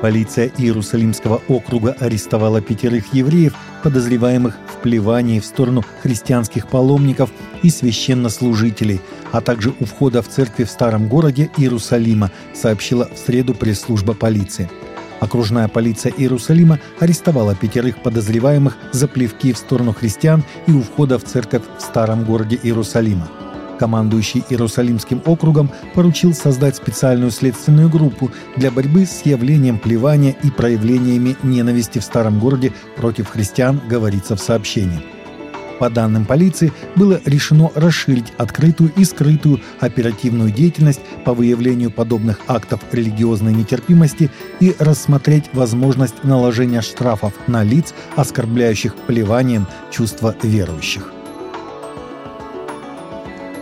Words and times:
Полиция 0.00 0.52
Иерусалимского 0.58 1.40
округа 1.48 1.96
арестовала 1.98 2.60
пятерых 2.60 3.14
евреев, 3.14 3.54
подозреваемых 3.82 4.58
в 4.68 4.82
плевании 4.82 5.40
в 5.40 5.44
сторону 5.44 5.82
христианских 6.02 6.68
паломников 6.68 7.30
и 7.62 7.70
священнослужителей, 7.70 9.00
а 9.32 9.40
также 9.40 9.72
у 9.80 9.86
входа 9.86 10.20
в 10.20 10.28
церкви 10.28 10.64
в 10.64 10.70
старом 10.70 11.08
городе 11.08 11.50
Иерусалима, 11.56 12.30
сообщила 12.54 13.08
в 13.12 13.18
среду 13.18 13.54
пресс-служба 13.54 14.12
полиции. 14.12 14.68
Окружная 15.20 15.68
полиция 15.68 16.12
Иерусалима 16.14 16.78
арестовала 17.00 17.54
пятерых 17.54 18.02
подозреваемых 18.02 18.76
за 18.92 19.08
плевки 19.08 19.54
в 19.54 19.58
сторону 19.58 19.94
христиан 19.94 20.44
и 20.66 20.72
у 20.72 20.82
входа 20.82 21.18
в 21.18 21.24
церковь 21.24 21.62
в 21.78 21.80
старом 21.80 22.24
городе 22.24 22.60
Иерусалима. 22.62 23.28
Командующий 23.78 24.44
Иерусалимским 24.48 25.22
округом 25.24 25.70
поручил 25.94 26.34
создать 26.34 26.76
специальную 26.76 27.30
следственную 27.30 27.88
группу 27.88 28.30
для 28.56 28.70
борьбы 28.70 29.06
с 29.06 29.22
явлением 29.24 29.78
плевания 29.78 30.34
и 30.42 30.50
проявлениями 30.50 31.36
ненависти 31.42 31.98
в 31.98 32.04
старом 32.04 32.38
городе 32.38 32.72
против 32.96 33.28
христиан, 33.28 33.80
говорится 33.88 34.36
в 34.36 34.40
сообщении. 34.40 35.02
По 35.78 35.90
данным 35.90 36.24
полиции, 36.24 36.72
было 36.94 37.20
решено 37.26 37.70
расширить 37.74 38.32
открытую 38.38 38.92
и 38.96 39.04
скрытую 39.04 39.60
оперативную 39.78 40.50
деятельность 40.50 41.00
по 41.24 41.34
выявлению 41.34 41.90
подобных 41.90 42.40
актов 42.48 42.80
религиозной 42.92 43.52
нетерпимости 43.52 44.30
и 44.60 44.74
рассмотреть 44.78 45.44
возможность 45.52 46.24
наложения 46.24 46.80
штрафов 46.80 47.34
на 47.46 47.62
лиц, 47.62 47.92
оскорбляющих 48.16 48.94
плеванием 48.96 49.66
чувства 49.90 50.34
верующих. 50.42 51.12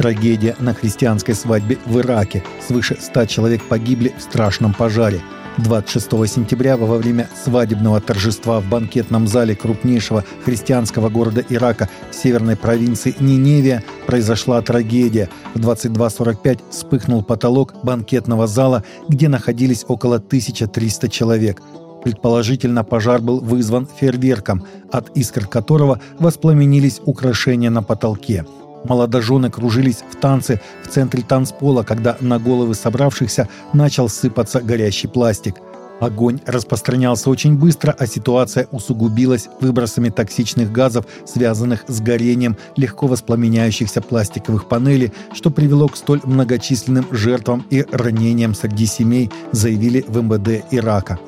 Трагедия 0.00 0.56
на 0.58 0.72
христианской 0.72 1.34
свадьбе 1.34 1.76
в 1.84 1.98
Ираке. 1.98 2.42
Свыше 2.66 2.96
100 2.98 3.26
человек 3.26 3.62
погибли 3.68 4.14
в 4.16 4.22
страшном 4.22 4.72
пожаре– 4.72 5.20
26 5.58 6.10
сентября 6.26 6.78
во 6.78 6.96
время 6.96 7.28
свадебного 7.44 8.00
торжества 8.00 8.60
в 8.60 8.68
банкетном 8.70 9.26
зале 9.26 9.54
крупнейшего 9.54 10.24
христианского 10.42 11.10
города 11.10 11.44
Ирака 11.50 11.90
в 12.10 12.14
северной 12.14 12.56
провинции 12.56 13.14
Ниневия 13.20 13.84
произошла 14.06 14.62
трагедия. 14.62 15.28
В 15.54 15.60
22.45 15.60 16.60
вспыхнул 16.70 17.22
потолок 17.22 17.74
банкетного 17.82 18.46
зала, 18.46 18.84
где 19.06 19.28
находились 19.28 19.84
около 19.86 20.16
1300 20.16 21.10
человек. 21.10 21.60
Предположительно, 22.04 22.84
пожар 22.84 23.20
был 23.20 23.40
вызван 23.40 23.86
фейерверком, 23.86 24.64
от 24.90 25.14
искр 25.14 25.46
которого 25.46 26.00
воспламенились 26.18 27.02
украшения 27.04 27.68
на 27.68 27.82
потолке. 27.82 28.46
Молодожены 28.84 29.50
кружились 29.50 30.02
в 30.10 30.16
танце 30.16 30.60
в 30.82 30.88
центре 30.88 31.22
танцпола, 31.22 31.82
когда 31.82 32.16
на 32.20 32.38
головы 32.38 32.74
собравшихся 32.74 33.48
начал 33.72 34.08
сыпаться 34.08 34.60
горящий 34.60 35.08
пластик. 35.08 35.56
Огонь 36.00 36.40
распространялся 36.46 37.28
очень 37.28 37.58
быстро, 37.58 37.94
а 37.98 38.06
ситуация 38.06 38.66
усугубилась 38.70 39.48
выбросами 39.60 40.08
токсичных 40.08 40.72
газов, 40.72 41.04
связанных 41.26 41.84
с 41.88 42.00
горением 42.00 42.56
легко 42.76 43.06
воспламеняющихся 43.06 44.00
пластиковых 44.00 44.66
панелей, 44.66 45.12
что 45.34 45.50
привело 45.50 45.88
к 45.88 45.96
столь 45.98 46.22
многочисленным 46.24 47.06
жертвам 47.10 47.66
и 47.68 47.84
ранениям 47.92 48.54
среди 48.54 48.86
семей, 48.86 49.30
заявили 49.52 50.02
в 50.08 50.22
МВД 50.22 50.64
Ирака. 50.70 51.18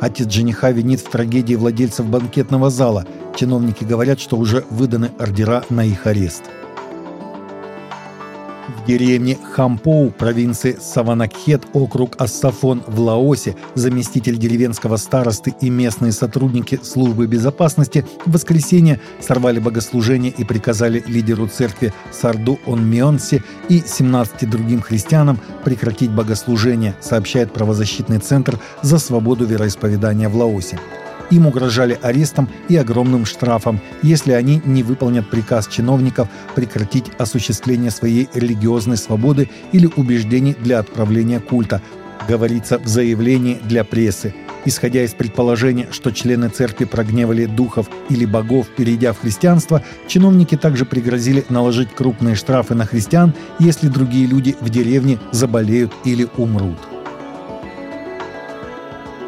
Отец 0.00 0.32
жениха 0.32 0.70
винит 0.70 1.00
в 1.00 1.10
трагедии 1.10 1.54
владельцев 1.54 2.06
банкетного 2.06 2.70
зала. 2.70 3.04
Чиновники 3.36 3.84
говорят, 3.84 4.18
что 4.18 4.38
уже 4.38 4.64
выданы 4.70 5.10
ордера 5.18 5.62
на 5.68 5.84
их 5.84 6.06
арест 6.06 6.44
в 8.76 8.86
деревне 8.86 9.38
Хампоу 9.52 10.10
провинции 10.10 10.76
Саванакхет, 10.80 11.62
округ 11.72 12.14
Ассафон 12.18 12.82
в 12.86 13.00
Лаосе, 13.00 13.56
заместитель 13.74 14.36
деревенского 14.36 14.96
старосты 14.96 15.54
и 15.60 15.70
местные 15.70 16.12
сотрудники 16.12 16.80
службы 16.82 17.26
безопасности 17.26 18.04
в 18.26 18.32
воскресенье 18.32 19.00
сорвали 19.20 19.58
богослужение 19.58 20.32
и 20.36 20.44
приказали 20.44 21.02
лидеру 21.06 21.46
церкви 21.48 21.92
Сарду 22.10 22.58
Онмионсе 22.66 23.42
и 23.68 23.82
17 23.84 24.48
другим 24.48 24.80
христианам 24.80 25.38
прекратить 25.64 26.10
богослужение, 26.10 26.94
сообщает 27.00 27.52
правозащитный 27.52 28.18
центр 28.18 28.58
за 28.82 28.98
свободу 28.98 29.44
вероисповедания 29.44 30.28
в 30.28 30.36
Лаосе. 30.36 30.78
Им 31.32 31.46
угрожали 31.46 31.98
арестом 32.02 32.46
и 32.68 32.76
огромным 32.76 33.24
штрафом, 33.24 33.80
если 34.02 34.32
они 34.32 34.60
не 34.66 34.82
выполнят 34.82 35.30
приказ 35.30 35.66
чиновников 35.66 36.28
прекратить 36.54 37.06
осуществление 37.16 37.90
своей 37.90 38.28
религиозной 38.34 38.98
свободы 38.98 39.48
или 39.72 39.88
убеждений 39.96 40.54
для 40.60 40.78
отправления 40.78 41.40
культа, 41.40 41.80
говорится 42.28 42.78
в 42.78 42.86
заявлении 42.86 43.58
для 43.64 43.82
прессы. 43.82 44.34
Исходя 44.66 45.02
из 45.04 45.14
предположения, 45.14 45.88
что 45.90 46.10
члены 46.10 46.50
церкви 46.50 46.84
прогневали 46.84 47.46
духов 47.46 47.88
или 48.10 48.26
богов, 48.26 48.66
перейдя 48.76 49.14
в 49.14 49.20
христианство, 49.20 49.82
чиновники 50.06 50.58
также 50.58 50.84
пригрозили 50.84 51.46
наложить 51.48 51.94
крупные 51.94 52.34
штрафы 52.34 52.74
на 52.74 52.84
христиан, 52.84 53.32
если 53.58 53.88
другие 53.88 54.26
люди 54.26 54.54
в 54.60 54.68
деревне 54.68 55.18
заболеют 55.32 55.94
или 56.04 56.28
умрут. 56.36 56.91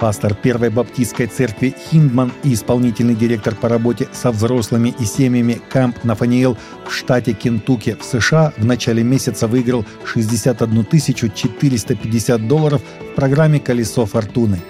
Пастор 0.00 0.34
Первой 0.34 0.70
Баптистской 0.70 1.26
церкви 1.26 1.74
Хиндман 1.90 2.32
и 2.44 2.54
исполнительный 2.54 3.16
директор 3.16 3.54
по 3.54 3.68
работе 3.68 4.08
со 4.12 4.30
взрослыми 4.30 4.94
и 4.98 5.04
семьями 5.04 5.60
Кэмп 5.70 6.04
Нафаниэл 6.04 6.56
в 6.86 6.92
штате 6.92 7.32
Кентукки 7.32 7.96
в 8.00 8.04
США 8.04 8.52
в 8.56 8.64
начале 8.64 9.02
месяца 9.02 9.48
выиграл 9.48 9.84
61 10.04 10.86
450 10.86 12.48
долларов 12.48 12.80
в 12.82 13.14
программе 13.16 13.58
«Колесо 13.58 14.06
фортуны». 14.06 14.60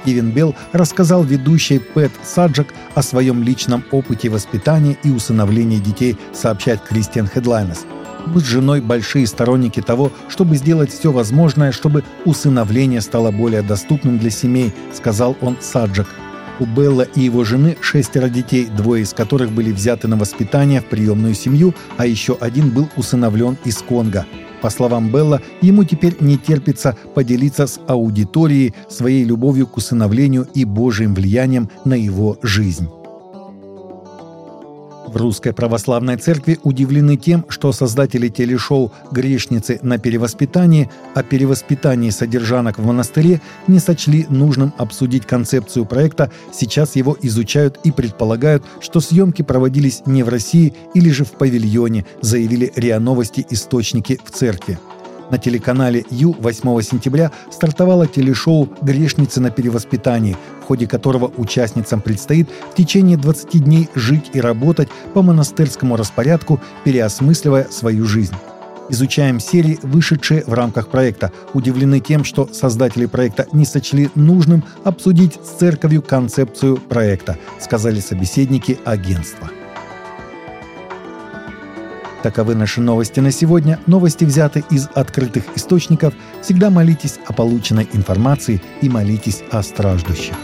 Стивен 0.00 0.30
Белл 0.30 0.54
рассказал 0.72 1.22
ведущей 1.22 1.80
Пэт 1.80 2.12
Саджак 2.22 2.68
о 2.94 3.02
своем 3.02 3.42
личном 3.42 3.84
опыте 3.90 4.30
воспитания 4.30 4.96
и 5.02 5.10
усыновления 5.10 5.80
детей, 5.80 6.16
сообщает 6.32 6.80
Кристиан 6.80 7.26
Хедлайнес– 7.26 7.84
мы 8.28 8.40
с 8.40 8.44
женой 8.44 8.80
большие 8.80 9.26
сторонники 9.26 9.80
того, 9.80 10.12
чтобы 10.28 10.56
сделать 10.56 10.92
все 10.92 11.10
возможное, 11.10 11.72
чтобы 11.72 12.04
усыновление 12.24 13.00
стало 13.00 13.30
более 13.30 13.62
доступным 13.62 14.18
для 14.18 14.30
семей, 14.30 14.72
сказал 14.94 15.36
он 15.40 15.56
Саджак. 15.60 16.06
У 16.60 16.66
Белла 16.66 17.02
и 17.02 17.20
его 17.20 17.44
жены 17.44 17.76
шестеро 17.80 18.28
детей, 18.28 18.66
двое 18.66 19.02
из 19.02 19.12
которых 19.12 19.52
были 19.52 19.70
взяты 19.70 20.08
на 20.08 20.16
воспитание 20.16 20.80
в 20.80 20.86
приемную 20.86 21.34
семью, 21.34 21.74
а 21.96 22.06
еще 22.06 22.36
один 22.40 22.70
был 22.70 22.88
усыновлен 22.96 23.56
из 23.64 23.78
Конго. 23.78 24.26
По 24.60 24.70
словам 24.70 25.12
Белла, 25.12 25.40
ему 25.60 25.84
теперь 25.84 26.16
не 26.18 26.36
терпится 26.36 26.96
поделиться 27.14 27.68
с 27.68 27.80
аудиторией 27.86 28.74
своей 28.88 29.24
любовью 29.24 29.68
к 29.68 29.76
усыновлению 29.76 30.48
и 30.52 30.64
Божьим 30.64 31.14
влиянием 31.14 31.70
на 31.84 31.94
его 31.94 32.38
жизнь. 32.42 32.88
В 35.08 35.16
Русской 35.16 35.54
Православной 35.54 36.18
Церкви 36.18 36.58
удивлены 36.64 37.16
тем, 37.16 37.46
что 37.48 37.72
создатели 37.72 38.28
телешоу 38.28 38.92
«Грешницы 39.10 39.78
на 39.80 39.96
перевоспитании» 39.96 40.90
о 41.14 41.22
перевоспитании 41.22 42.10
содержанок 42.10 42.78
в 42.78 42.84
монастыре 42.84 43.40
не 43.68 43.78
сочли 43.78 44.26
нужным 44.28 44.74
обсудить 44.76 45.24
концепцию 45.24 45.86
проекта, 45.86 46.30
сейчас 46.52 46.94
его 46.94 47.16
изучают 47.22 47.80
и 47.84 47.90
предполагают, 47.90 48.64
что 48.80 49.00
съемки 49.00 49.40
проводились 49.40 50.02
не 50.04 50.22
в 50.22 50.28
России 50.28 50.74
или 50.92 51.08
же 51.08 51.24
в 51.24 51.32
павильоне, 51.32 52.04
заявили 52.20 52.70
РИА 52.76 53.00
Новости 53.00 53.46
источники 53.48 54.20
в 54.22 54.30
церкви. 54.30 54.78
На 55.30 55.38
телеканале 55.38 56.04
Ю 56.10 56.36
8 56.38 56.82
сентября 56.82 57.32
стартовало 57.50 58.06
телешоу 58.06 58.68
«Грешницы 58.82 59.40
на 59.40 59.50
перевоспитании», 59.50 60.36
ходе 60.68 60.86
которого 60.86 61.32
участницам 61.36 62.02
предстоит 62.02 62.48
в 62.70 62.74
течение 62.74 63.16
20 63.16 63.64
дней 63.64 63.88
жить 63.94 64.30
и 64.34 64.40
работать 64.40 64.88
по 65.14 65.22
монастырскому 65.22 65.96
распорядку, 65.96 66.60
переосмысливая 66.84 67.66
свою 67.70 68.04
жизнь. 68.04 68.34
Изучаем 68.90 69.40
серии, 69.40 69.78
вышедшие 69.82 70.44
в 70.46 70.52
рамках 70.52 70.88
проекта. 70.88 71.32
Удивлены 71.54 72.00
тем, 72.00 72.24
что 72.24 72.48
создатели 72.52 73.06
проекта 73.06 73.46
не 73.52 73.64
сочли 73.64 74.10
нужным 74.14 74.62
обсудить 74.84 75.38
с 75.42 75.58
церковью 75.58 76.02
концепцию 76.02 76.76
проекта, 76.76 77.38
сказали 77.60 78.00
собеседники 78.00 78.78
агентства. 78.84 79.50
Таковы 82.22 82.54
наши 82.54 82.80
новости 82.80 83.20
на 83.20 83.30
сегодня. 83.30 83.78
Новости 83.86 84.24
взяты 84.24 84.64
из 84.70 84.88
открытых 84.94 85.44
источников. 85.54 86.12
Всегда 86.42 86.68
молитесь 86.68 87.18
о 87.26 87.32
полученной 87.32 87.88
информации 87.92 88.60
и 88.82 88.88
молитесь 88.88 89.42
о 89.50 89.62
страждущих. 89.62 90.34